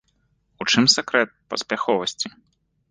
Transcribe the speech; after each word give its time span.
У 0.65 0.67
чым 0.73 0.89
сакрэт 0.95 1.29
паспяховасці? 1.55 2.27